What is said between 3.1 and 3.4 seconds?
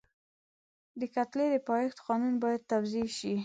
شي.